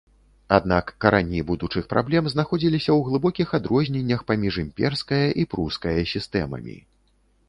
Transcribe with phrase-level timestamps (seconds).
[0.57, 6.75] Аднак карані будучых праблем знаходзіліся ў глыбокіх адрозненнях паміж імперскае і прускае сістэмамі.